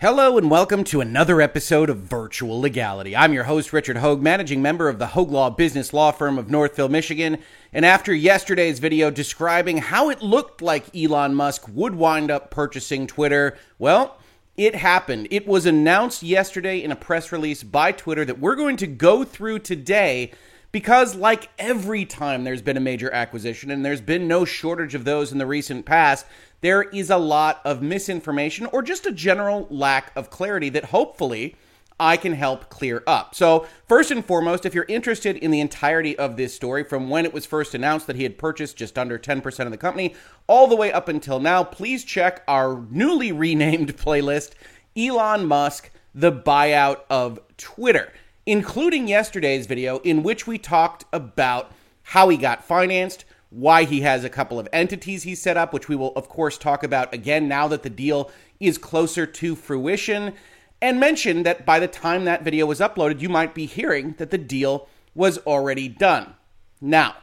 [0.00, 3.16] Hello and welcome to another episode of Virtual Legality.
[3.16, 6.48] I'm your host, Richard Hoeg, managing member of the Hoeg Law Business Law Firm of
[6.48, 7.38] Northville, Michigan.
[7.72, 13.08] And after yesterday's video describing how it looked like Elon Musk would wind up purchasing
[13.08, 14.18] Twitter, well,
[14.56, 15.26] it happened.
[15.32, 19.24] It was announced yesterday in a press release by Twitter that we're going to go
[19.24, 20.30] through today
[20.70, 25.04] because, like every time there's been a major acquisition, and there's been no shortage of
[25.04, 26.26] those in the recent past,
[26.60, 31.54] there is a lot of misinformation or just a general lack of clarity that hopefully
[32.00, 33.34] I can help clear up.
[33.34, 37.24] So, first and foremost, if you're interested in the entirety of this story from when
[37.24, 40.14] it was first announced that he had purchased just under 10% of the company
[40.46, 44.52] all the way up until now, please check our newly renamed playlist
[44.96, 48.12] Elon Musk, the buyout of Twitter,
[48.46, 54.24] including yesterday's video in which we talked about how he got financed, why he has
[54.24, 57.48] a couple of entities he set up, which we will, of course, talk about again
[57.48, 60.34] now that the deal is closer to fruition,
[60.80, 64.30] and mention that by the time that video was uploaded, you might be hearing that
[64.30, 66.34] the deal was already done.
[66.80, 67.16] Now,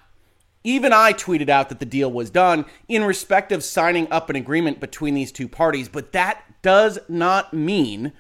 [0.64, 4.36] even I tweeted out that the deal was done in respect of signing up an
[4.36, 8.12] agreement between these two parties, but that does not mean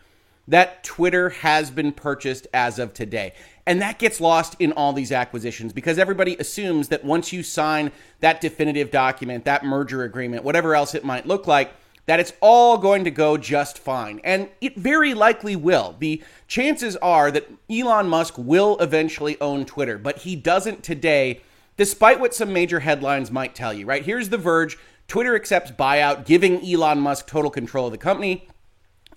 [0.47, 3.33] that Twitter has been purchased as of today.
[3.67, 7.91] And that gets lost in all these acquisitions because everybody assumes that once you sign
[8.19, 11.71] that definitive document, that merger agreement, whatever else it might look like,
[12.05, 14.21] that it's all going to go just fine.
[14.23, 15.95] And it very likely will.
[15.97, 21.41] The chances are that Elon Musk will eventually own Twitter, but he doesn't today,
[21.77, 24.05] despite what some major headlines might tell you, right?
[24.05, 24.77] Here's The Verge
[25.07, 28.47] Twitter accepts buyout, giving Elon Musk total control of the company.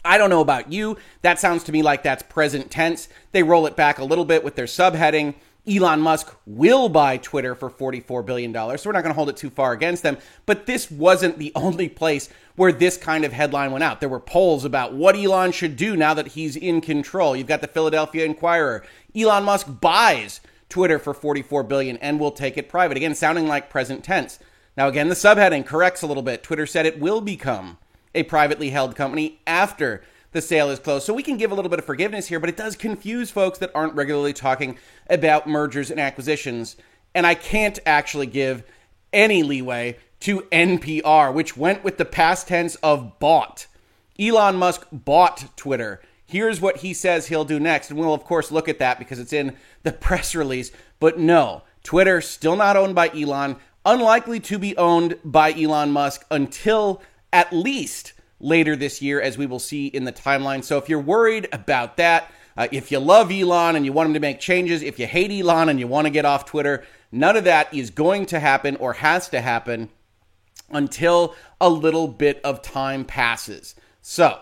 [0.05, 0.97] I don't know about you.
[1.23, 3.09] That sounds to me like that's present tense.
[3.33, 5.35] They roll it back a little bit with their subheading.
[5.69, 8.53] Elon Musk will buy Twitter for $44 billion.
[8.55, 10.17] So we're not going to hold it too far against them.
[10.47, 14.01] But this wasn't the only place where this kind of headline went out.
[14.01, 17.37] There were polls about what Elon should do now that he's in control.
[17.37, 18.85] You've got the Philadelphia Inquirer.
[19.15, 22.97] Elon Musk buys Twitter for 44 billion and will take it private.
[22.97, 24.39] Again, sounding like present tense.
[24.77, 26.43] Now again, the subheading corrects a little bit.
[26.43, 27.79] Twitter said it will become
[28.19, 30.03] a privately held company after
[30.33, 31.07] the sale is closed.
[31.07, 33.59] So we can give a little bit of forgiveness here, but it does confuse folks
[33.59, 34.77] that aren't regularly talking
[35.09, 36.77] about mergers and acquisitions.
[37.15, 38.63] And I can't actually give
[39.13, 43.67] any leeway to NPR, which went with the past tense of bought.
[44.19, 46.03] Elon Musk bought Twitter.
[46.27, 47.91] Here's what he says he'll do next.
[47.91, 50.73] And we'll, of course, look at that because it's in the press release.
[51.01, 56.27] But no, Twitter still not owned by Elon, unlikely to be owned by Elon Musk
[56.31, 57.01] until
[57.33, 60.63] at least later this year, as we will see in the timeline.
[60.63, 64.15] So if you're worried about that, uh, if you love Elon and you want him
[64.15, 67.37] to make changes, if you hate Elon and you want to get off Twitter, none
[67.37, 69.89] of that is going to happen or has to happen
[70.71, 73.75] until a little bit of time passes.
[74.03, 74.41] So,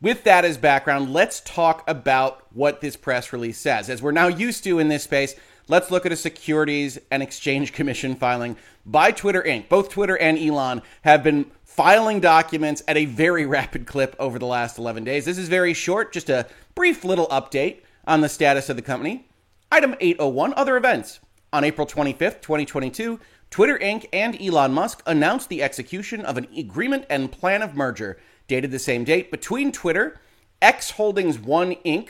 [0.00, 3.88] with that as background, let's talk about what this press release says.
[3.88, 5.34] As we're now used to in this space,
[5.68, 9.68] let's look at a Securities and Exchange Commission filing by Twitter Inc.
[9.68, 14.46] Both Twitter and Elon have been filing documents at a very rapid clip over the
[14.46, 15.24] last 11 days.
[15.24, 19.26] This is very short, just a brief little update on the status of the company.
[19.72, 21.20] Item 801 Other events.
[21.52, 24.06] On April 25th, 2022, Twitter Inc.
[24.12, 28.78] and Elon Musk announced the execution of an agreement and plan of merger, dated the
[28.80, 30.18] same date, between Twitter,
[30.60, 32.08] X Holdings 1 Inc.,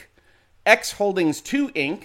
[0.65, 2.05] X Holdings 2 Inc.,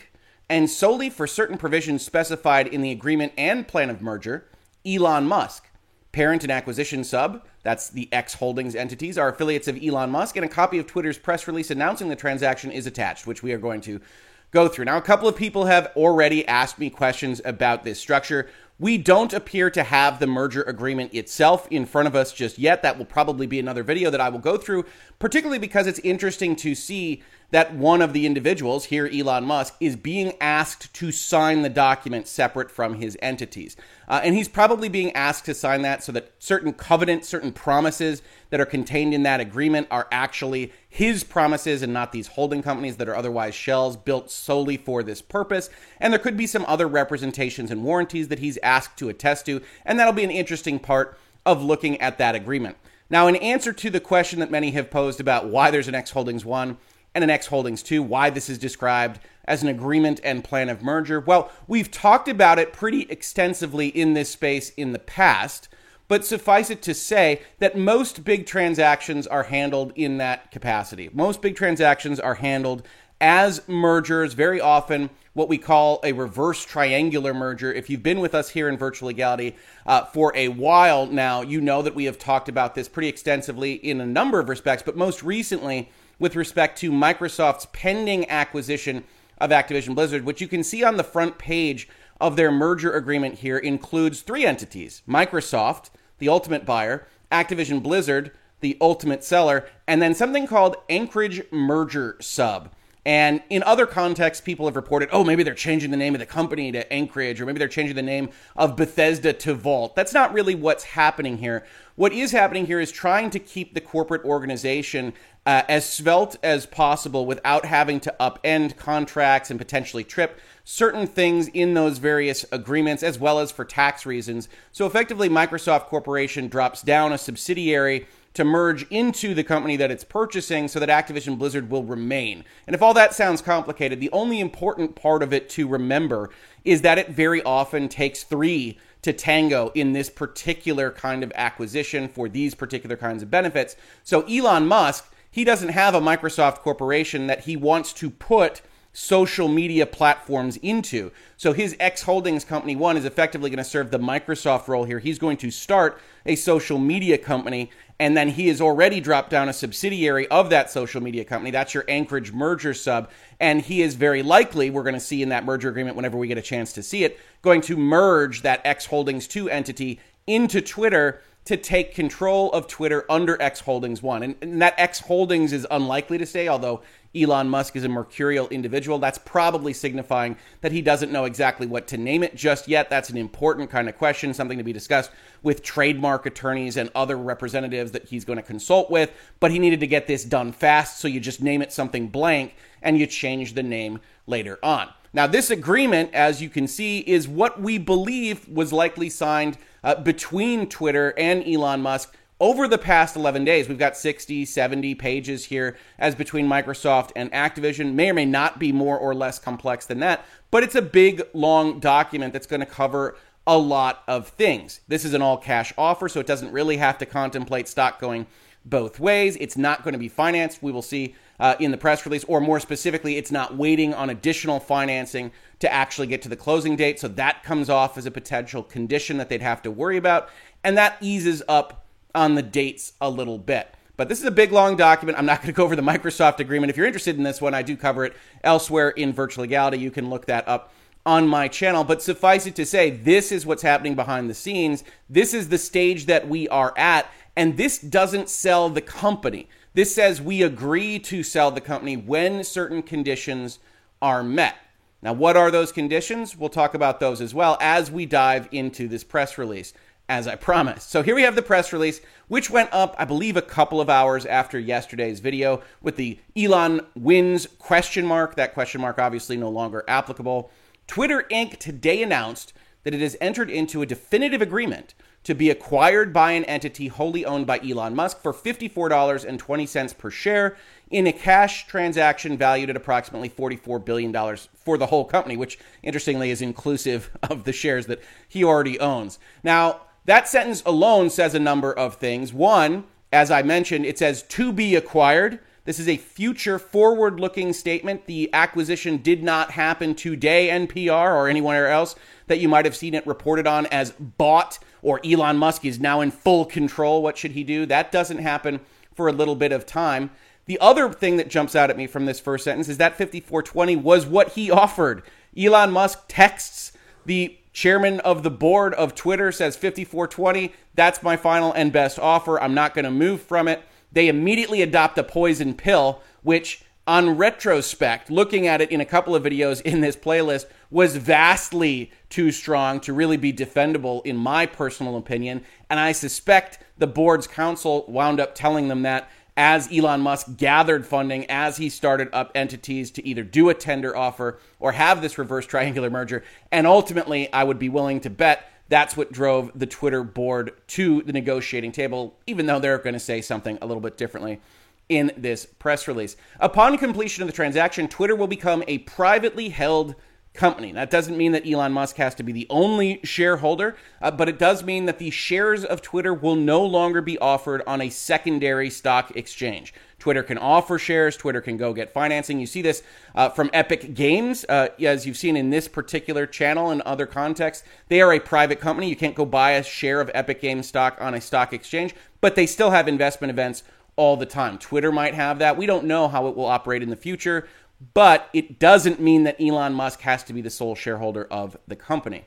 [0.49, 4.47] and solely for certain provisions specified in the agreement and plan of merger,
[4.85, 5.67] Elon Musk.
[6.11, 10.45] Parent and acquisition sub, that's the X Holdings entities, are affiliates of Elon Musk, and
[10.45, 13.81] a copy of Twitter's press release announcing the transaction is attached, which we are going
[13.81, 14.01] to
[14.49, 14.85] go through.
[14.85, 18.49] Now, a couple of people have already asked me questions about this structure.
[18.79, 22.81] We don't appear to have the merger agreement itself in front of us just yet.
[22.81, 24.85] That will probably be another video that I will go through,
[25.19, 27.21] particularly because it's interesting to see
[27.51, 32.27] that one of the individuals, here Elon Musk, is being asked to sign the document
[32.27, 33.75] separate from his entities.
[34.07, 38.21] Uh, and he's probably being asked to sign that so that certain covenants, certain promises
[38.51, 42.97] that are contained in that agreement are actually his promises and not these holding companies
[42.97, 45.69] that are otherwise shells built solely for this purpose.
[45.99, 49.61] And there could be some other representations and warranties that he's asked to attest to.
[49.85, 52.77] And that'll be an interesting part of looking at that agreement.
[53.09, 56.11] Now, in answer to the question that many have posed about why there's an X
[56.11, 56.77] Holdings 1,
[57.19, 60.81] and an X Holdings 2, why this is described as an agreement and plan of
[60.81, 61.19] merger.
[61.19, 65.67] Well, we've talked about it pretty extensively in this space in the past,
[66.07, 71.09] but suffice it to say that most big transactions are handled in that capacity.
[71.11, 72.87] Most big transactions are handled
[73.19, 77.73] as mergers, very often what we call a reverse triangular merger.
[77.73, 81.59] If you've been with us here in Virtual Legality uh, for a while now, you
[81.59, 84.95] know that we have talked about this pretty extensively in a number of respects, but
[84.95, 89.03] most recently with respect to Microsoft's pending acquisition
[89.39, 91.87] of Activision Blizzard, which you can see on the front page
[92.19, 95.89] of their merger agreement here, includes three entities Microsoft,
[96.19, 102.71] the ultimate buyer, Activision Blizzard, the ultimate seller, and then something called Anchorage Merger Sub.
[103.05, 106.25] And in other contexts, people have reported, oh, maybe they're changing the name of the
[106.25, 109.95] company to Anchorage, or maybe they're changing the name of Bethesda to Vault.
[109.95, 111.65] That's not really what's happening here.
[111.99, 115.11] What is happening here is trying to keep the corporate organization
[115.45, 121.49] uh, as svelte as possible without having to upend contracts and potentially trip certain things
[121.49, 124.47] in those various agreements, as well as for tax reasons.
[124.71, 130.05] So effectively, Microsoft Corporation drops down a subsidiary to merge into the company that it's
[130.05, 132.45] purchasing so that Activision Blizzard will remain.
[132.65, 136.29] And if all that sounds complicated, the only important part of it to remember
[136.63, 142.07] is that it very often takes three to tango in this particular kind of acquisition
[142.07, 143.75] for these particular kinds of benefits.
[144.03, 148.61] So Elon Musk, he doesn't have a Microsoft corporation that he wants to put
[148.91, 151.11] social media platforms into.
[151.37, 154.99] So his X Holdings Company 1 is effectively going to serve the Microsoft role here.
[154.99, 157.69] He's going to start a social media company
[157.99, 161.51] and then he has already dropped down a subsidiary of that social media company.
[161.51, 163.09] That's your Anchorage merger sub.
[163.41, 166.27] And he is very likely, we're going to see in that merger agreement whenever we
[166.27, 170.61] get a chance to see it, going to merge that X Holdings 2 entity into
[170.61, 174.23] Twitter to take control of Twitter under X Holdings 1.
[174.23, 176.81] And, and that X Holdings is unlikely to stay, although
[177.15, 178.99] Elon Musk is a mercurial individual.
[178.99, 182.89] That's probably signifying that he doesn't know exactly what to name it just yet.
[182.89, 185.11] That's an important kind of question, something to be discussed
[185.41, 189.11] with trademark attorneys and other representatives that he's going to consult with.
[189.39, 192.55] But he needed to get this done fast, so you just name it something blank
[192.81, 194.89] and you change the name later on.
[195.11, 199.95] Now, this agreement, as you can see, is what we believe was likely signed uh,
[199.95, 205.45] between Twitter and Elon Musk over the past 11 days, we've got 60, 70 pages
[205.45, 207.93] here as between Microsoft and Activision.
[207.93, 211.21] May or may not be more or less complex than that, but it's a big,
[211.33, 214.79] long document that's going to cover a lot of things.
[214.87, 218.25] This is an all cash offer, so it doesn't really have to contemplate stock going
[218.63, 219.35] both ways.
[219.39, 220.61] It's not going to be financed.
[220.61, 224.09] We will see uh, in the press release, or more specifically, it's not waiting on
[224.09, 226.99] additional financing to actually get to the closing date.
[226.99, 230.29] So that comes off as a potential condition that they'd have to worry about.
[230.63, 233.73] And that eases up on the dates a little bit.
[233.97, 235.17] But this is a big, long document.
[235.17, 236.69] I'm not going to go over the Microsoft agreement.
[236.69, 239.77] If you're interested in this one, I do cover it elsewhere in Virtual Legality.
[239.77, 240.71] You can look that up
[241.05, 241.83] on my channel.
[241.83, 244.85] But suffice it to say, this is what's happening behind the scenes.
[245.09, 247.11] This is the stage that we are at.
[247.35, 249.49] And this doesn't sell the company.
[249.73, 253.59] This says we agree to sell the company when certain conditions
[254.01, 254.55] are met.
[255.01, 256.37] Now, what are those conditions?
[256.37, 259.73] We'll talk about those as well as we dive into this press release
[260.09, 260.89] as I promised.
[260.89, 263.89] So here we have the press release, which went up, I believe, a couple of
[263.89, 268.35] hours after yesterday's video with the Elon wins question mark.
[268.35, 270.51] That question mark obviously no longer applicable.
[270.87, 271.57] Twitter Inc.
[271.59, 272.51] today announced
[272.83, 277.25] that it has entered into a definitive agreement to be acquired by an entity wholly
[277.25, 280.57] owned by Elon Musk for $54.20 per share
[280.89, 286.31] in a cash transaction valued at approximately $44 billion for the whole company, which interestingly
[286.31, 289.19] is inclusive of the shares that he already owns.
[289.43, 292.33] Now, that sentence alone says a number of things.
[292.33, 295.37] One, as I mentioned, it says to be acquired.
[295.65, 298.07] This is a future forward looking statement.
[298.07, 302.95] The acquisition did not happen today, NPR, or anywhere else that you might have seen
[302.95, 307.03] it reported on as bought or Elon Musk is now in full control.
[307.03, 307.67] What should he do?
[307.67, 308.61] That doesn't happen
[308.95, 310.09] for a little bit of time.
[310.45, 313.75] The other thing that jumps out at me from this first sentence is that 5420
[313.75, 315.03] was what he offered.
[315.37, 316.71] Elon Musk texts
[317.05, 322.41] the chairman of the board of Twitter says 5420, that's my final and best offer.
[322.41, 323.63] I'm not going to move from it.
[323.91, 329.15] They immediately adopt a poison pill, which on retrospect, looking at it in a couple
[329.15, 334.47] of videos in this playlist, was vastly too strong to really be defendable, in my
[334.47, 335.43] personal opinion.
[335.69, 339.07] And I suspect the board's counsel wound up telling them that
[339.39, 343.95] as Elon Musk gathered funding, as he started up entities to either do a tender
[343.95, 346.25] offer or have this reverse triangular merger.
[346.51, 351.03] And ultimately, I would be willing to bet that's what drove the Twitter board to
[351.03, 354.41] the negotiating table, even though they're going to say something a little bit differently
[354.89, 356.17] in this press release.
[356.41, 359.95] Upon completion of the transaction, Twitter will become a privately held
[360.39, 360.71] company.
[360.71, 364.39] That doesn't mean that Elon Musk has to be the only shareholder, uh, but it
[364.39, 368.69] does mean that the shares of Twitter will no longer be offered on a secondary
[368.69, 369.73] stock exchange.
[369.99, 371.17] Twitter can offer shares.
[371.17, 372.39] Twitter can go get financing.
[372.39, 372.81] You see this
[373.13, 377.67] uh, from Epic Games, uh, as you've seen in this particular channel and other contexts.
[377.89, 378.87] They are a private company.
[378.87, 382.35] You can't go buy a share of Epic Games stock on a stock exchange, but
[382.35, 383.63] they still have investment events
[383.99, 384.57] all the time.
[384.57, 385.57] Twitter might have that.
[385.57, 387.49] We don't know how it will operate in the future,
[387.93, 391.75] but it doesn't mean that Elon Musk has to be the sole shareholder of the
[391.75, 392.25] company.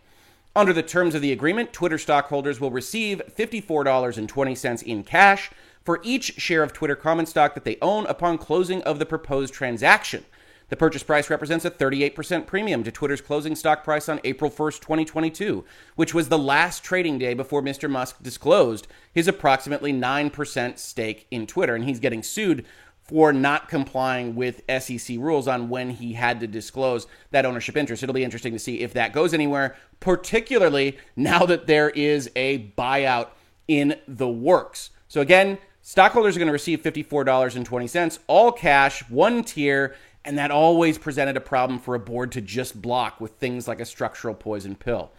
[0.55, 5.51] Under the terms of the agreement, Twitter stockholders will receive $54.20 in cash
[5.83, 9.55] for each share of Twitter common stock that they own upon closing of the proposed
[9.55, 10.25] transaction.
[10.69, 14.81] The purchase price represents a 38% premium to Twitter's closing stock price on April 1st,
[14.81, 15.67] 2022,
[15.97, 17.91] which was the last trading day before Mr.
[17.91, 21.75] Musk disclosed his approximately 9% stake in Twitter.
[21.75, 22.65] And he's getting sued
[23.03, 28.03] for not complying with SEC rules on when he had to disclose that ownership interest.
[28.03, 32.71] It'll be interesting to see if that goes anywhere, particularly now that there is a
[32.79, 33.29] buyout
[33.67, 34.91] in the works.
[35.09, 39.95] So, again, stockholders are going to receive $54.20, all cash, one tier,
[40.25, 43.81] and that always presented a problem for a board to just block with things like
[43.81, 45.11] a structural poison pill.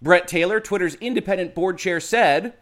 [0.00, 2.54] Bret Taylor, Twitter's independent board chair, said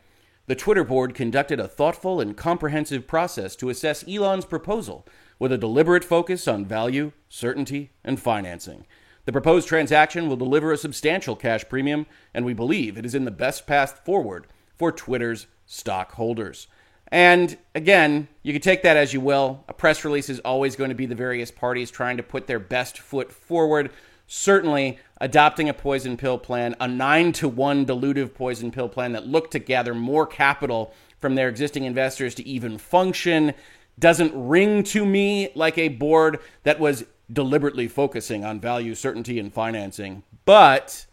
[0.46, 5.06] the Twitter board conducted a thoughtful and comprehensive process to assess Elon's proposal
[5.38, 8.84] with a deliberate focus on value, certainty, and financing.
[9.25, 13.25] The proposed transaction will deliver a substantial cash premium, and we believe it is in
[13.25, 16.66] the best path forward for Twitter's stockholders.
[17.12, 19.64] And again, you can take that as you will.
[19.68, 22.58] A press release is always going to be the various parties trying to put their
[22.58, 23.90] best foot forward.
[24.34, 29.26] Certainly, adopting a poison pill plan, a nine to one dilutive poison pill plan that
[29.26, 33.52] looked to gather more capital from their existing investors to even function,
[33.98, 39.52] doesn't ring to me like a board that was deliberately focusing on value, certainty, and
[39.52, 40.22] financing.
[40.46, 41.04] But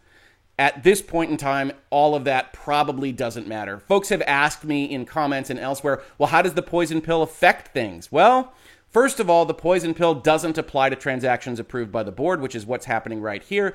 [0.58, 3.80] at this point in time, all of that probably doesn't matter.
[3.80, 7.74] Folks have asked me in comments and elsewhere, well, how does the poison pill affect
[7.74, 8.10] things?
[8.10, 8.54] Well,
[8.90, 12.54] first of all, the poison pill doesn't apply to transactions approved by the board, which
[12.54, 13.74] is what's happening right here.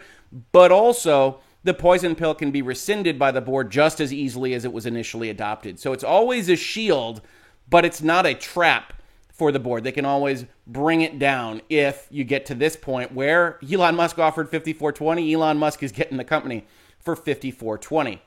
[0.52, 4.66] But also, the poison pill can be rescinded by the board just as easily as
[4.66, 5.80] it was initially adopted.
[5.80, 7.22] So it's always a shield,
[7.70, 8.94] but it's not a trap
[9.34, 9.84] for the board.
[9.84, 14.18] They can always bring it down if you get to this point where Elon Musk
[14.18, 16.66] offered 5420, Elon Musk is getting the company
[17.00, 18.22] for 5420.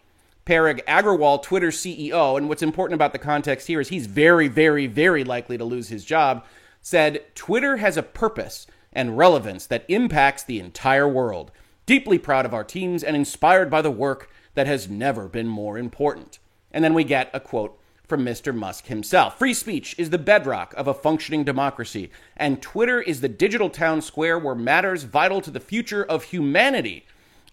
[0.44, 4.86] Parag Agrawal, Twitter CEO, and what's important about the context here is he's very, very,
[4.86, 6.44] very likely to lose his job,
[6.88, 11.50] said Twitter has a purpose and relevance that impacts the entire world.
[11.84, 15.76] Deeply proud of our teams and inspired by the work that has never been more
[15.76, 16.38] important.
[16.72, 18.54] And then we get a quote from Mr.
[18.54, 19.38] Musk himself.
[19.38, 24.00] Free speech is the bedrock of a functioning democracy, and Twitter is the digital town
[24.00, 27.04] square where matters vital to the future of humanity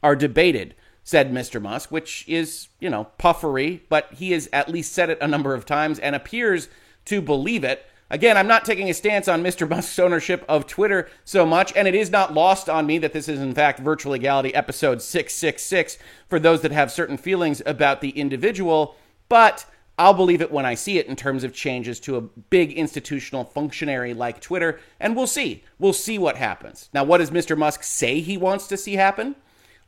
[0.01, 1.61] are debated, said Mr.
[1.61, 5.53] Musk, which is, you know, puffery, but he has at least said it a number
[5.53, 6.69] of times and appears
[7.03, 7.85] to believe it.
[8.09, 9.67] Again, I'm not taking a stance on Mr.
[9.67, 13.27] Musk's ownership of Twitter so much, and it is not lost on me that this
[13.27, 15.97] is, in fact, Virtual Legality episode 666
[16.29, 18.95] for those that have certain feelings about the individual.
[19.27, 19.65] But
[19.97, 23.43] I'll believe it when I see it in terms of changes to a big institutional
[23.43, 25.63] functionary like Twitter, and we'll see.
[25.79, 26.89] We'll see what happens.
[26.93, 27.57] Now, what does Mr.
[27.57, 29.35] Musk say he wants to see happen?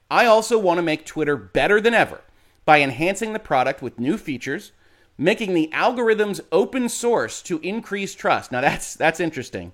[0.09, 2.21] I also want to make Twitter better than ever
[2.65, 4.71] by enhancing the product with new features,
[5.17, 8.51] making the algorithms open source to increase trust.
[8.51, 9.73] Now, that's, that's interesting.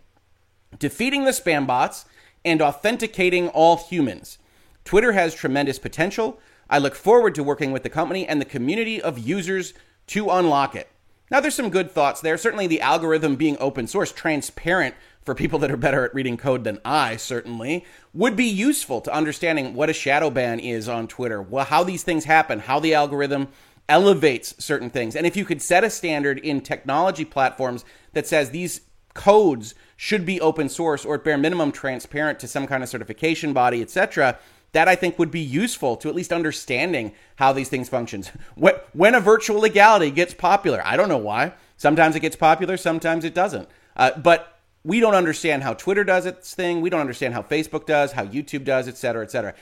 [0.80, 2.06] Defeating the spam bots
[2.46, 4.38] and authenticating all humans.
[4.86, 6.40] Twitter has tremendous potential.
[6.70, 9.74] I look forward to working with the company and the community of users
[10.08, 10.90] to unlock it.
[11.32, 12.38] Now, there's some good thoughts there.
[12.38, 16.64] Certainly, the algorithm being open source, transparent for people that are better at reading code
[16.64, 21.42] than I, certainly, would be useful to understanding what a shadow ban is on Twitter,
[21.42, 23.48] well, how these things happen, how the algorithm
[23.90, 25.16] elevates certain things.
[25.16, 28.82] And if you could set a standard in technology platforms that says these
[29.14, 33.54] codes should be open source or at bare minimum transparent to some kind of certification
[33.54, 34.40] body, etc.,
[34.72, 38.32] that I think would be useful to at least understanding how these things functions.
[38.94, 41.54] When a virtual legality gets popular, I don't know why.
[41.78, 43.70] Sometimes it gets popular, sometimes it doesn't.
[43.96, 46.82] Uh, but we don't understand how Twitter does its thing.
[46.82, 49.54] We don't understand how Facebook does, how YouTube does, et cetera, et cetera.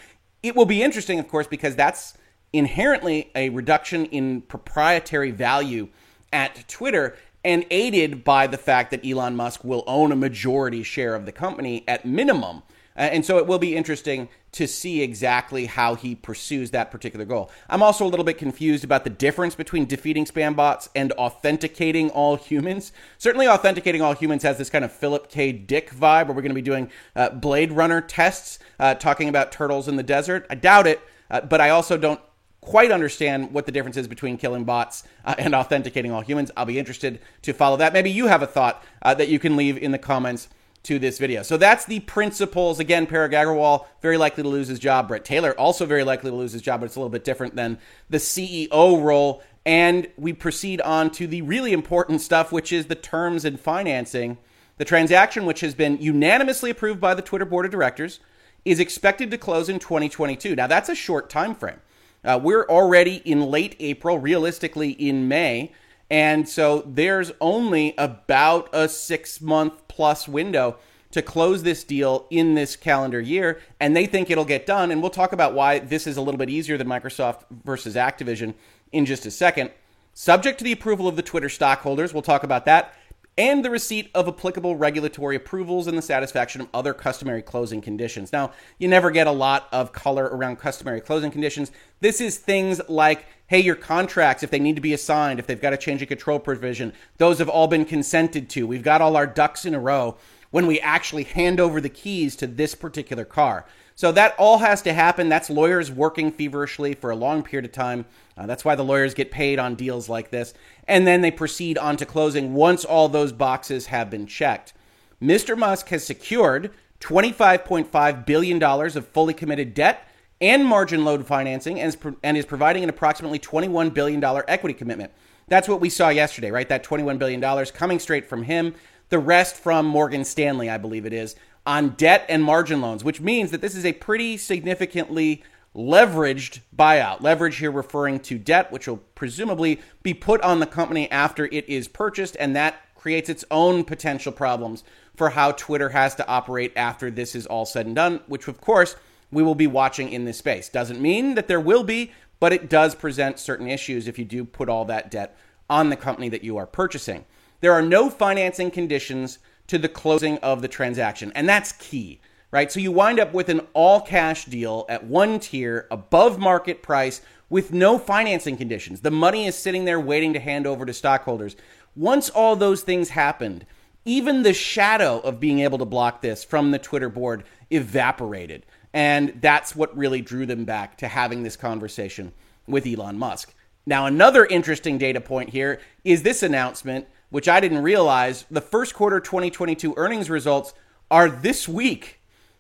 [0.42, 2.16] It will be interesting, of course, because that's
[2.54, 5.90] inherently a reduction in proprietary value
[6.34, 11.16] at Twitter and aided by the fact that Elon Musk will own a majority share
[11.16, 12.62] of the company at minimum.
[12.96, 17.24] Uh, and so it will be interesting to see exactly how he pursues that particular
[17.24, 17.50] goal.
[17.70, 22.10] I'm also a little bit confused about the difference between defeating spam bots and authenticating
[22.10, 22.92] all humans.
[23.18, 25.54] Certainly, authenticating all humans has this kind of Philip K.
[25.54, 29.54] Dick vibe where we're going to be doing uh, Blade Runner tests, uh, talking about
[29.54, 30.46] turtles in the desert.
[30.50, 32.20] I doubt it, uh, but I also don't
[32.62, 36.52] quite understand what the difference is between killing bots uh, and authenticating all humans.
[36.56, 37.92] I'll be interested to follow that.
[37.92, 40.48] Maybe you have a thought uh, that you can leave in the comments
[40.84, 41.44] to this video.
[41.44, 42.80] So that's the principles.
[42.80, 45.08] Again, Parag Agrawal, very likely to lose his job.
[45.08, 47.56] Bret Taylor, also very likely to lose his job, but it's a little bit different
[47.56, 47.78] than
[48.10, 49.44] the CEO role.
[49.66, 54.40] And we proceed on to the really important stuff, which is the terms and financing.
[54.78, 58.20] The transaction, which has been unanimously approved by the Twitter board of directors,
[58.66, 60.56] is expected to close in 2022.
[60.56, 61.80] Now, that's a short time frame.
[62.24, 65.72] Uh, we're already in late April, realistically in May.
[66.10, 70.78] And so there's only about a six month plus window
[71.12, 73.62] to close this deal in this calendar year.
[73.80, 74.92] And they think it'll get done.
[74.92, 78.54] And we'll talk about why this is a little bit easier than Microsoft versus Activision
[78.92, 79.72] in just a second.
[80.14, 82.94] Subject to the approval of the Twitter stockholders, we'll talk about that
[83.38, 88.34] and the receipt of applicable regulatory approvals and the satisfaction of other customary closing conditions.
[88.34, 91.72] Now, you never get a lot of color around customary closing conditions.
[92.02, 95.60] This is things like hey, your contracts, if they need to be assigned, if they've
[95.60, 98.66] got to change a control provision, those have all been consented to.
[98.66, 100.16] We've got all our ducks in a row
[100.52, 103.66] when we actually hand over the keys to this particular car.
[103.96, 105.30] So that all has to happen.
[105.30, 108.06] That's lawyers working feverishly for a long period of time.
[108.38, 110.54] Uh, that's why the lawyers get paid on deals like this.
[110.88, 114.74] And then they proceed on to closing once all those boxes have been checked.
[115.22, 115.58] Mr.
[115.58, 120.08] Musk has secured $25.5 billion of fully committed debt
[120.40, 125.12] and margin loan financing and is, and is providing an approximately $21 billion equity commitment.
[125.48, 126.68] That's what we saw yesterday, right?
[126.70, 128.74] That $21 billion coming straight from him.
[129.12, 133.20] The rest from Morgan Stanley, I believe it is on debt and margin loans, which
[133.20, 135.44] means that this is a pretty significantly
[135.76, 137.20] leveraged buyout.
[137.20, 141.68] Leverage here referring to debt, which will presumably be put on the company after it
[141.68, 144.86] is purchased, and that creates its own potential problems
[145.18, 148.62] for how Twitter has to operate after this is all said and done, which of
[148.62, 148.96] course
[149.30, 150.70] we will be watching in this space.
[150.70, 154.46] Doesn't mean that there will be, but it does present certain issues if you do
[154.46, 155.38] put all that debt
[155.70, 157.26] on the company that you are purchasing.
[157.62, 161.32] There are no financing conditions to the closing of the transaction.
[161.34, 162.20] And that's key,
[162.52, 162.72] right?
[162.72, 167.22] So you wind up with an all cash deal at one tier above market price
[167.50, 169.02] with no financing conditions.
[169.02, 171.56] The money is sitting there waiting to hand over to stockholders.
[171.96, 173.66] Once all those things happened,
[174.06, 178.66] even the shadow of being able to block this from the Twitter board evaporated.
[178.94, 182.34] And that's what really drew them back to having this conversation
[182.68, 183.54] with Elon Musk.
[183.86, 188.94] Now, another interesting data point here is this announcement which I didn't realize, the first
[188.94, 190.74] quarter 2022 earnings results
[191.10, 192.20] are this week.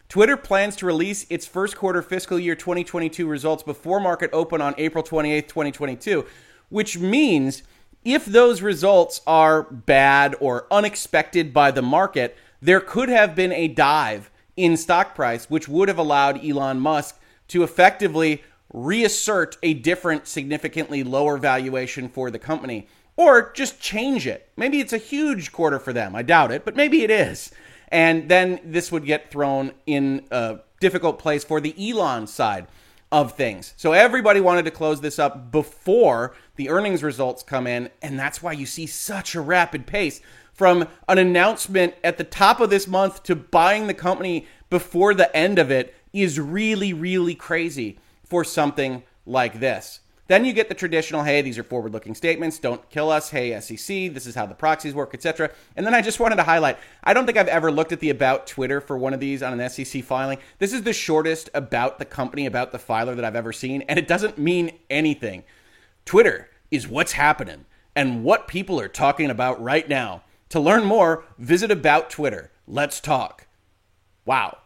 [0.09, 4.73] Twitter plans to release its first quarter fiscal year 2022 results before market open on
[4.77, 6.25] April 28, 2022,
[6.69, 7.63] which means
[8.03, 13.67] if those results are bad or unexpected by the market, there could have been a
[13.67, 18.41] dive in stock price, which would have allowed Elon Musk to effectively
[18.73, 24.49] reassert a different, significantly lower valuation for the company or just change it.
[24.55, 26.15] Maybe it's a huge quarter for them.
[26.15, 27.51] I doubt it, but maybe it is.
[27.89, 32.67] And then this would get thrown in a difficult place for the Elon side
[33.11, 33.73] of things.
[33.75, 38.41] So everybody wanted to close this up before the earnings results come in, and that's
[38.41, 40.21] why you see such a rapid pace
[40.53, 45.35] from an announcement at the top of this month to buying the company before the
[45.35, 50.01] end of it is really really crazy for something like this.
[50.27, 53.59] Then you get the traditional, hey, these are forward looking statements, don't kill us, hey,
[53.59, 55.51] SEC, this is how the proxies work, etc.
[55.75, 58.09] And then I just wanted to highlight I don't think I've ever looked at the
[58.09, 60.37] About Twitter for one of these on an SEC filing.
[60.59, 63.99] This is the shortest about the company, about the filer that I've ever seen, and
[63.99, 65.43] it doesn't mean anything.
[66.05, 70.23] Twitter is what's happening and what people are talking about right now.
[70.49, 72.51] To learn more, visit About Twitter.
[72.67, 73.47] Let's talk.
[74.25, 74.59] Wow.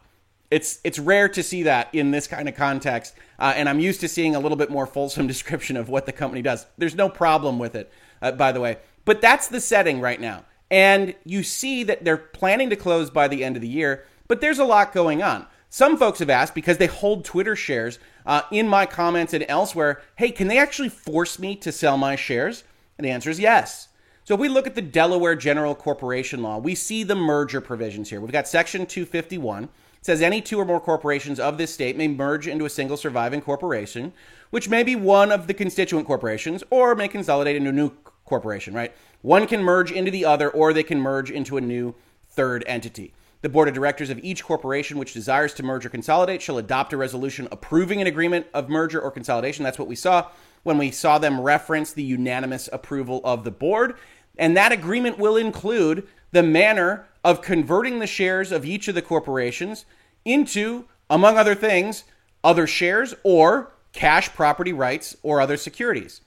[0.50, 4.00] It's it's rare to see that in this kind of context, uh, and I'm used
[4.02, 6.66] to seeing a little bit more fulsome description of what the company does.
[6.78, 8.78] There's no problem with it, uh, by the way.
[9.04, 13.28] But that's the setting right now, and you see that they're planning to close by
[13.28, 14.04] the end of the year.
[14.28, 15.46] But there's a lot going on.
[15.68, 20.00] Some folks have asked because they hold Twitter shares uh, in my comments and elsewhere.
[20.16, 22.64] Hey, can they actually force me to sell my shares?
[22.98, 23.88] And the answer is yes.
[24.24, 28.10] So if we look at the Delaware General Corporation Law, we see the merger provisions
[28.10, 28.20] here.
[28.20, 29.68] We've got Section 251
[30.06, 33.40] says any two or more corporations of this state may merge into a single surviving
[33.40, 34.12] corporation,
[34.50, 37.90] which may be one of the constituent corporations or may consolidate into a new
[38.24, 38.94] corporation, right?
[39.22, 41.94] One can merge into the other or they can merge into a new
[42.30, 43.12] third entity.
[43.42, 46.92] The board of directors of each corporation which desires to merge or consolidate shall adopt
[46.92, 49.64] a resolution approving an agreement of merger or consolidation.
[49.64, 50.30] That's what we saw
[50.62, 53.96] when we saw them reference the unanimous approval of the board.
[54.38, 59.00] And that agreement will include the manner of converting the shares of each of the
[59.00, 59.86] corporations
[60.22, 62.04] into, among other things,
[62.44, 66.20] other shares or cash property rights, or other securities.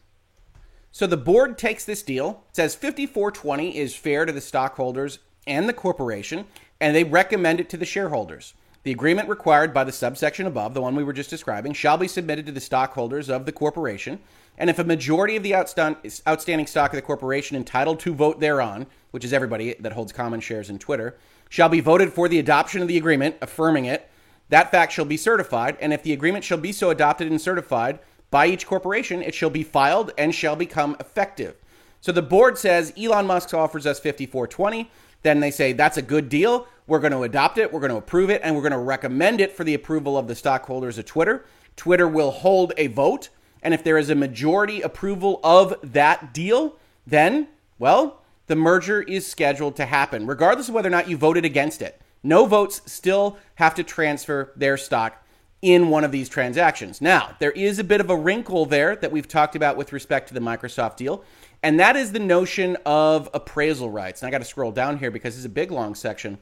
[0.91, 5.73] So the board takes this deal, says 5420 is fair to the stockholders and the
[5.73, 6.47] corporation,
[6.81, 8.55] and they recommend it to the shareholders.
[8.81, 12.07] The agreement required by the subsection above, the one we were just describing, shall be
[12.07, 14.17] submitted to the stockholders of the corporation.
[14.59, 18.85] And if a majority of the outstanding stock of the corporation entitled to vote thereon,
[19.11, 21.17] which is everybody that holds common shares in Twitter,
[21.49, 24.09] shall be voted for the adoption of the agreement, affirming it,
[24.49, 25.77] that fact shall be certified.
[25.79, 29.49] And if the agreement shall be so adopted and certified by each corporation, it shall
[29.49, 31.55] be filed and shall become effective.
[32.01, 34.91] So the board says Elon Musk offers us 5420.
[35.23, 36.67] Then they say that's a good deal.
[36.85, 39.41] We're going to adopt it, we're going to approve it, and we're going to recommend
[39.41, 41.45] it for the approval of the stockholders of Twitter.
[41.75, 43.29] Twitter will hold a vote.
[43.61, 49.27] And if there is a majority approval of that deal, then, well, the merger is
[49.27, 52.01] scheduled to happen, regardless of whether or not you voted against it.
[52.23, 55.23] No votes still have to transfer their stock
[55.61, 57.01] in one of these transactions.
[57.01, 60.29] Now, there is a bit of a wrinkle there that we've talked about with respect
[60.29, 61.23] to the Microsoft deal,
[61.61, 64.21] and that is the notion of appraisal rights.
[64.21, 66.37] And I got to scroll down here because it's a big long section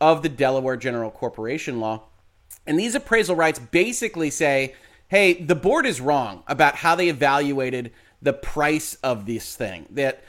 [0.00, 2.02] of the Delaware General Corporation Law.
[2.66, 4.74] And these appraisal rights basically say,
[5.12, 9.84] hey, the board is wrong about how they evaluated the price of this thing.
[9.90, 10.24] That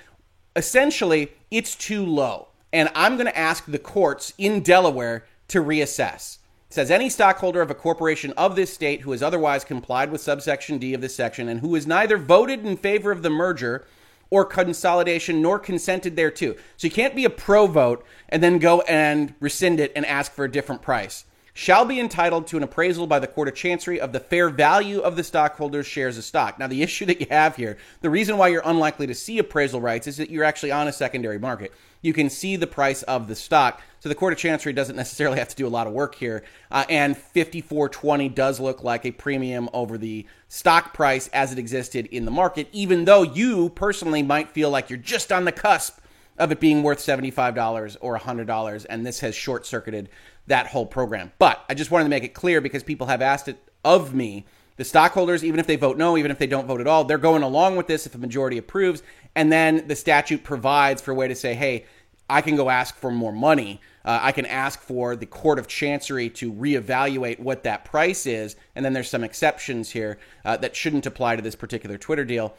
[0.58, 2.50] essentially it's too low.
[2.74, 7.70] And I'm going to ask the courts in Delaware to reassess says any stockholder of
[7.70, 11.48] a corporation of this state who has otherwise complied with subsection D of this section
[11.48, 13.86] and who has neither voted in favor of the merger
[14.32, 16.56] or consolidation nor consented thereto.
[16.78, 20.32] So you can't be a pro vote and then go and rescind it and ask
[20.32, 21.26] for a different price.
[21.54, 25.00] Shall be entitled to an appraisal by the Court of Chancery of the fair value
[25.00, 26.58] of the stockholder's shares of stock.
[26.58, 29.80] Now, the issue that you have here, the reason why you're unlikely to see appraisal
[29.80, 31.72] rights is that you're actually on a secondary market
[32.04, 33.82] you can see the price of the stock.
[34.00, 36.44] So the Court of Chancery doesn't necessarily have to do a lot of work here.
[36.70, 42.06] Uh, and 5420 does look like a premium over the stock price as it existed
[42.08, 45.98] in the market, even though you personally might feel like you're just on the cusp
[46.38, 48.86] of it being worth $75 or $100.
[48.90, 50.10] And this has short circuited
[50.48, 51.32] that whole program.
[51.40, 54.46] But I just wanted to make it clear because people have asked it of me
[54.76, 57.18] the stockholders, even if they vote no, even if they don't vote at all, they're
[57.18, 59.04] going along with this if a majority approves.
[59.36, 61.86] And then the statute provides for a way to say, hey,
[62.30, 63.82] I can go ask for more money.
[64.04, 68.56] Uh, I can ask for the Court of Chancery to reevaluate what that price is.
[68.76, 72.56] And then there's some exceptions here uh, that shouldn't apply to this particular Twitter deal.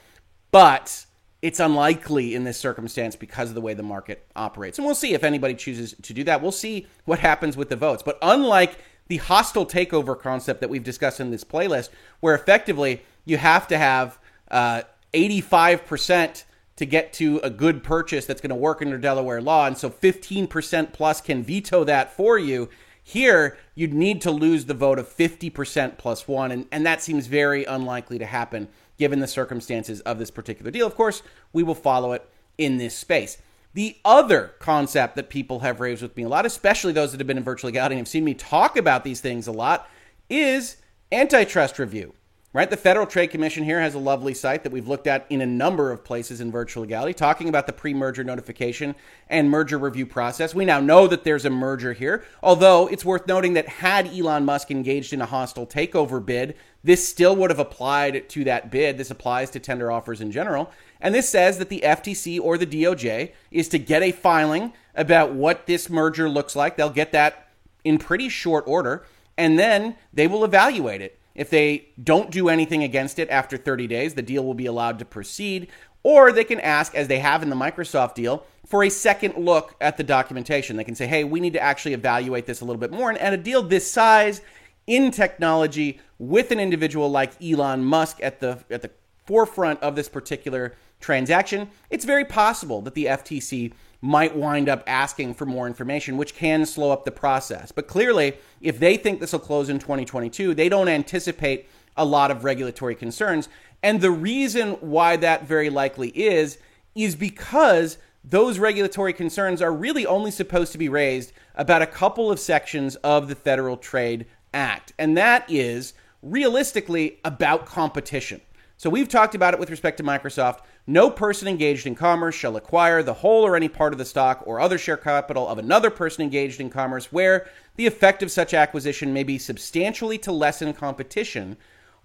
[0.50, 1.06] But
[1.44, 4.78] it's unlikely in this circumstance because of the way the market operates.
[4.78, 6.40] And we'll see if anybody chooses to do that.
[6.40, 8.02] We'll see what happens with the votes.
[8.02, 8.78] But unlike
[9.08, 13.76] the hostile takeover concept that we've discussed in this playlist, where effectively you have to
[13.76, 14.18] have
[14.50, 16.44] uh, 85%
[16.76, 19.66] to get to a good purchase that's going to work under Delaware law.
[19.66, 22.70] And so 15% plus can veto that for you.
[23.02, 26.50] Here, you'd need to lose the vote of 50% plus one.
[26.50, 30.86] And, and that seems very unlikely to happen given the circumstances of this particular deal.
[30.86, 32.28] Of course, we will follow it
[32.58, 33.38] in this space.
[33.74, 37.26] The other concept that people have raised with me a lot, especially those that have
[37.26, 39.88] been in virtual legality and have seen me talk about these things a lot,
[40.30, 40.76] is
[41.10, 42.14] antitrust review.
[42.54, 42.70] Right?
[42.70, 45.46] The Federal Trade Commission here has a lovely site that we've looked at in a
[45.46, 48.94] number of places in virtual legality, talking about the pre merger notification
[49.28, 50.54] and merger review process.
[50.54, 54.44] We now know that there's a merger here, although it's worth noting that had Elon
[54.44, 58.98] Musk engaged in a hostile takeover bid, this still would have applied to that bid.
[58.98, 60.70] This applies to tender offers in general.
[61.00, 65.32] And this says that the FTC or the DOJ is to get a filing about
[65.32, 66.76] what this merger looks like.
[66.76, 67.48] They'll get that
[67.82, 69.04] in pretty short order,
[69.36, 71.18] and then they will evaluate it.
[71.34, 74.98] If they don't do anything against it after 30 days, the deal will be allowed
[75.00, 75.68] to proceed.
[76.02, 79.74] Or they can ask, as they have in the Microsoft deal, for a second look
[79.80, 80.76] at the documentation.
[80.76, 83.10] They can say, hey, we need to actually evaluate this a little bit more.
[83.10, 84.42] And, and a deal this size
[84.86, 88.90] in technology with an individual like Elon Musk at the at the
[89.26, 95.34] forefront of this particular transaction, it's very possible that the FTC might wind up asking
[95.34, 97.70] for more information, which can slow up the process.
[97.70, 102.30] But clearly, if they think this will close in 2022, they don't anticipate a lot
[102.30, 103.48] of regulatory concerns.
[103.82, 106.58] And the reason why that very likely is,
[106.94, 112.30] is because those regulatory concerns are really only supposed to be raised about a couple
[112.30, 114.92] of sections of the Federal Trade Act.
[114.98, 118.40] And that is realistically about competition.
[118.84, 120.58] So we've talked about it with respect to Microsoft.
[120.86, 124.42] No person engaged in commerce shall acquire the whole or any part of the stock
[124.44, 128.52] or other share capital of another person engaged in commerce where the effect of such
[128.52, 131.56] acquisition may be substantially to lessen competition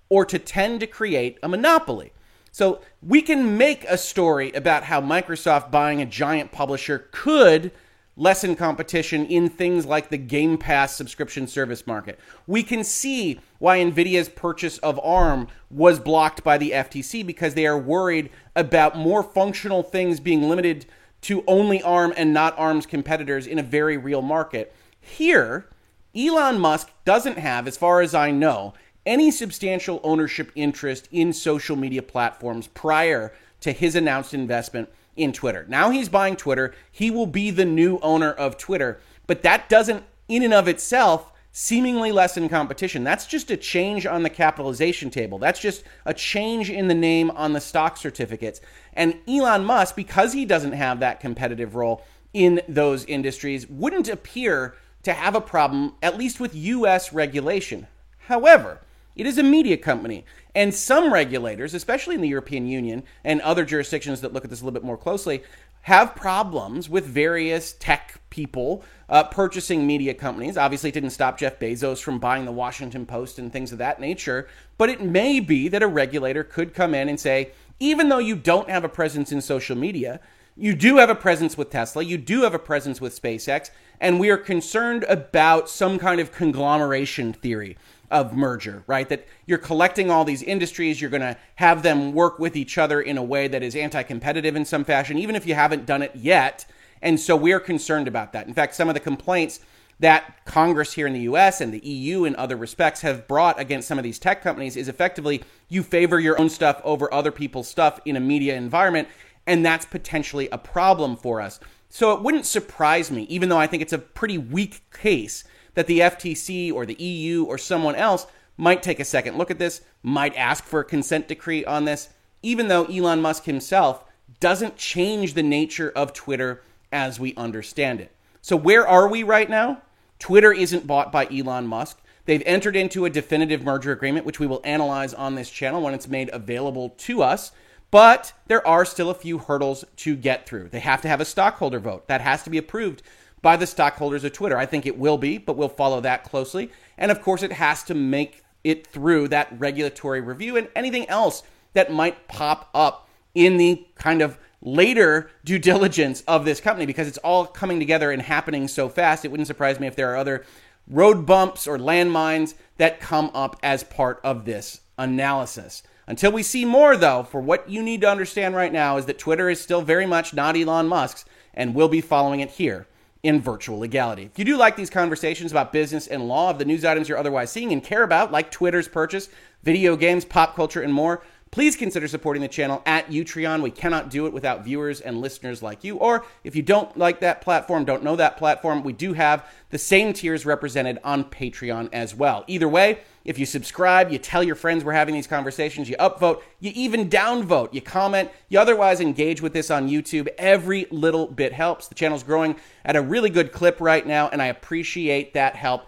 [0.08, 2.14] or to tend to create a monopoly.
[2.54, 7.74] So we can make a story about how Microsoft buying a giant publisher could
[8.20, 12.20] lessen competition in things like the Game Pass subscription service market.
[12.46, 17.66] We can see why Nvidia's purchase of ARM was blocked by the FTC because they
[17.66, 20.86] are worried about more functional things being limited
[21.22, 24.76] to only ARM and not ARM's competitors in a very real market.
[25.00, 25.68] Here,
[26.14, 28.74] Elon Musk doesn't have, as far as I know,
[29.06, 35.66] any substantial ownership interest in social media platforms prior to his announced investment in Twitter.
[35.68, 36.74] Now he's buying Twitter.
[36.92, 41.32] He will be the new owner of Twitter, but that doesn't, in and of itself,
[41.52, 43.04] seemingly lessen competition.
[43.04, 45.40] That's just a change on the capitalization table.
[45.40, 48.62] That's just a change in the name on the stock certificates.
[48.94, 52.04] And Elon Musk, because he doesn't have that competitive role
[52.34, 57.88] in those industries, wouldn't appear to have a problem, at least with US regulation.
[58.28, 58.80] However,
[59.20, 60.26] it is a media company.
[60.56, 64.62] And some regulators, especially in the European Union and other jurisdictions that look at this
[64.62, 65.44] a little bit more closely,
[65.82, 70.58] have problems with various tech people uh, purchasing media companies.
[70.58, 74.00] Obviously, it didn't stop Jeff Bezos from buying the Washington Post and things of that
[74.00, 74.48] nature.
[74.78, 78.36] But it may be that a regulator could come in and say, even though you
[78.36, 80.20] don't have a presence in social media,
[80.56, 83.70] you do have a presence with Tesla, you do have a presence with SpaceX,
[84.02, 87.78] and we are concerned about some kind of conglomeration theory
[88.12, 89.08] of merger, right?
[89.10, 93.02] That you're collecting all these industries, you're going to have them work with each other
[93.02, 96.02] in a way that is anti competitive in some fashion, even if you haven't done
[96.02, 96.66] it yet.
[97.02, 98.48] And so we're concerned about that.
[98.48, 99.60] In fact, some of the complaints
[100.00, 103.88] that Congress here in the US and the EU in other respects have brought against
[103.88, 107.68] some of these tech companies is effectively you favor your own stuff over other people's
[107.68, 109.08] stuff in a media environment.
[109.46, 111.60] And that's potentially a problem for us.
[111.90, 115.44] So it wouldn't surprise me, even though I think it's a pretty weak case
[115.74, 118.26] that the FTC or the EU or someone else
[118.58, 122.10] might take a second look at this, might ask for a consent decree on this,
[122.42, 124.04] even though Elon Musk himself
[124.40, 128.12] doesn't change the nature of Twitter as we understand it.
[128.42, 129.82] So, where are we right now?
[130.20, 132.02] Twitter isn't bought by Elon Musk.
[132.26, 135.94] They've entered into a definitive merger agreement, which we will analyze on this channel when
[135.94, 137.52] it's made available to us.
[137.92, 140.70] But there are still a few hurdles to get through.
[140.70, 142.08] They have to have a stockholder vote.
[142.08, 143.02] That has to be approved
[143.42, 144.58] by the stockholders of Twitter.
[144.58, 146.72] I think it will be, but we'll follow that closely.
[146.98, 151.44] And of course, it has to make it through that regulatory review and anything else
[151.74, 157.08] that might pop up in the kind of later due diligence of this company because
[157.08, 159.24] it's all coming together and happening so fast.
[159.24, 160.46] It wouldn't surprise me if there are other
[160.90, 165.84] road bumps or landmines that come up as part of this analysis.
[166.08, 169.20] Until we see more, though, for what you need to understand right now is that
[169.20, 171.24] Twitter is still very much not Elon Musk's,
[171.54, 172.88] and we'll be following it here
[173.24, 174.24] in virtual legality.
[174.24, 177.18] If you do like these conversations about business and law of the news items you're
[177.18, 179.30] otherwise seeing and care about, like Twitter's purchase,
[179.64, 183.62] video games, pop culture, and more, please consider supporting the channel at Utreon.
[183.62, 185.98] We cannot do it without viewers and listeners like you.
[185.98, 189.78] Or if you don't like that platform, don't know that platform, we do have the
[189.78, 192.44] same tiers represented on Patreon as well.
[192.48, 196.42] Either way, if you subscribe, you tell your friends we're having these conversations, you upvote,
[196.60, 201.54] you even downvote, you comment, you otherwise engage with this on YouTube, every little bit
[201.54, 201.88] helps.
[201.88, 205.88] The channel's growing at a really good clip right now, and I appreciate that help